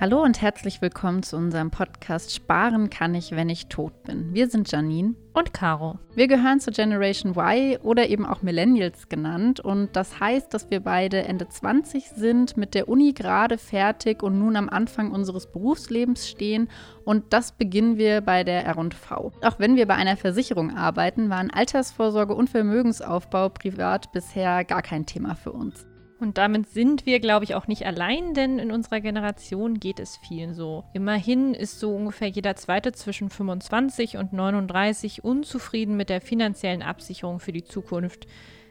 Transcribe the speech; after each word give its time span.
Hallo 0.00 0.22
und 0.22 0.40
herzlich 0.40 0.80
willkommen 0.80 1.24
zu 1.24 1.36
unserem 1.36 1.72
Podcast 1.72 2.32
Sparen 2.32 2.88
kann 2.88 3.16
ich, 3.16 3.32
wenn 3.32 3.48
ich 3.48 3.66
tot 3.66 4.04
bin. 4.04 4.32
Wir 4.32 4.48
sind 4.48 4.70
Janine 4.70 5.16
und 5.32 5.52
Caro. 5.52 5.98
Wir 6.14 6.28
gehören 6.28 6.60
zur 6.60 6.72
Generation 6.72 7.32
Y 7.36 7.78
oder 7.82 8.08
eben 8.08 8.24
auch 8.24 8.40
Millennials 8.42 9.08
genannt 9.08 9.58
und 9.58 9.96
das 9.96 10.20
heißt, 10.20 10.54
dass 10.54 10.70
wir 10.70 10.78
beide 10.78 11.24
Ende 11.24 11.48
20 11.48 12.10
sind, 12.10 12.56
mit 12.56 12.74
der 12.74 12.88
Uni 12.88 13.12
gerade 13.12 13.58
fertig 13.58 14.22
und 14.22 14.38
nun 14.38 14.54
am 14.54 14.68
Anfang 14.68 15.10
unseres 15.10 15.50
Berufslebens 15.50 16.28
stehen 16.28 16.68
und 17.04 17.32
das 17.32 17.50
beginnen 17.50 17.98
wir 17.98 18.20
bei 18.20 18.44
der 18.44 18.66
R&V. 18.66 19.32
Auch 19.42 19.58
wenn 19.58 19.74
wir 19.74 19.88
bei 19.88 19.96
einer 19.96 20.16
Versicherung 20.16 20.76
arbeiten, 20.76 21.28
waren 21.28 21.50
Altersvorsorge 21.50 22.36
und 22.36 22.48
Vermögensaufbau 22.48 23.48
privat 23.48 24.12
bisher 24.12 24.64
gar 24.64 24.82
kein 24.82 25.06
Thema 25.06 25.34
für 25.34 25.50
uns. 25.50 25.87
Und 26.20 26.36
damit 26.36 26.68
sind 26.68 27.06
wir, 27.06 27.20
glaube 27.20 27.44
ich, 27.44 27.54
auch 27.54 27.68
nicht 27.68 27.86
allein, 27.86 28.34
denn 28.34 28.58
in 28.58 28.72
unserer 28.72 29.00
Generation 29.00 29.78
geht 29.78 30.00
es 30.00 30.16
vielen 30.16 30.52
so. 30.52 30.84
Immerhin 30.92 31.54
ist 31.54 31.78
so 31.78 31.94
ungefähr 31.94 32.28
jeder 32.28 32.56
Zweite 32.56 32.92
zwischen 32.92 33.30
25 33.30 34.16
und 34.16 34.32
39 34.32 35.22
unzufrieden 35.22 35.96
mit 35.96 36.08
der 36.08 36.20
finanziellen 36.20 36.82
Absicherung 36.82 37.38
für 37.38 37.52
die 37.52 37.64
Zukunft. 37.64 38.26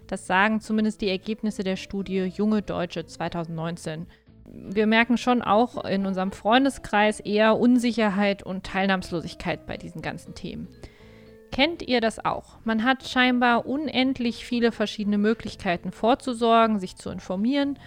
Das 0.07 0.27
sagen 0.27 0.59
zumindest 0.59 1.01
die 1.01 1.09
Ergebnisse 1.09 1.63
der 1.63 1.77
Studie 1.77 2.23
Junge 2.23 2.61
Deutsche 2.61 3.05
2019. 3.05 4.07
Wir 4.49 4.87
merken 4.87 5.17
schon 5.17 5.41
auch 5.41 5.83
in 5.85 6.05
unserem 6.05 6.31
Freundeskreis 6.31 7.19
eher 7.19 7.57
Unsicherheit 7.57 8.43
und 8.43 8.65
Teilnahmslosigkeit 8.65 9.65
bei 9.65 9.77
diesen 9.77 10.01
ganzen 10.01 10.35
Themen. 10.35 10.67
Kennt 11.51 11.81
ihr 11.81 12.01
das 12.01 12.23
auch? 12.23 12.57
Man 12.63 12.83
hat 12.83 13.07
scheinbar 13.07 13.65
unendlich 13.65 14.45
viele 14.45 14.71
verschiedene 14.71 15.17
Möglichkeiten 15.17 15.91
vorzusorgen, 15.91 16.79
sich 16.79 16.95
zu 16.95 17.09
informieren, 17.09 17.79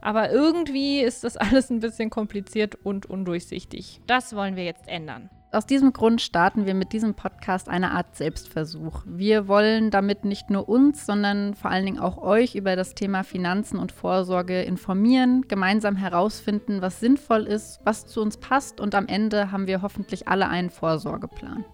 aber 0.00 0.30
irgendwie 0.30 1.00
ist 1.00 1.24
das 1.24 1.36
alles 1.36 1.70
ein 1.70 1.80
bisschen 1.80 2.10
kompliziert 2.10 2.76
und 2.82 3.06
undurchsichtig. 3.06 4.00
Das 4.06 4.34
wollen 4.36 4.56
wir 4.56 4.64
jetzt 4.64 4.88
ändern. 4.88 5.30
Aus 5.52 5.64
diesem 5.64 5.92
Grund 5.92 6.20
starten 6.20 6.66
wir 6.66 6.74
mit 6.74 6.92
diesem 6.92 7.14
Podcast 7.14 7.68
eine 7.68 7.92
Art 7.92 8.14
Selbstversuch. 8.14 9.04
Wir 9.06 9.48
wollen 9.48 9.90
damit 9.90 10.24
nicht 10.24 10.50
nur 10.50 10.68
uns, 10.68 11.06
sondern 11.06 11.54
vor 11.54 11.70
allen 11.70 11.86
Dingen 11.86 11.98
auch 11.98 12.18
euch 12.18 12.56
über 12.56 12.76
das 12.76 12.94
Thema 12.94 13.22
Finanzen 13.22 13.78
und 13.78 13.90
Vorsorge 13.90 14.62
informieren, 14.62 15.46
gemeinsam 15.48 15.96
herausfinden, 15.96 16.82
was 16.82 17.00
sinnvoll 17.00 17.44
ist, 17.44 17.80
was 17.84 18.06
zu 18.06 18.20
uns 18.20 18.36
passt 18.36 18.80
und 18.80 18.94
am 18.94 19.06
Ende 19.06 19.50
haben 19.50 19.66
wir 19.66 19.82
hoffentlich 19.82 20.28
alle 20.28 20.48
einen 20.48 20.68
Vorsorgeplan. 20.68 21.64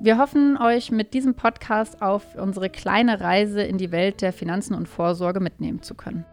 Wir 0.00 0.16
hoffen, 0.16 0.56
euch 0.56 0.92
mit 0.92 1.12
diesem 1.12 1.34
Podcast 1.34 2.02
auf 2.02 2.36
unsere 2.36 2.70
kleine 2.70 3.20
Reise 3.20 3.62
in 3.62 3.78
die 3.78 3.90
Welt 3.90 4.22
der 4.22 4.32
Finanzen 4.32 4.74
und 4.74 4.86
Vorsorge 4.86 5.40
mitnehmen 5.40 5.82
zu 5.82 5.96
können. 5.96 6.24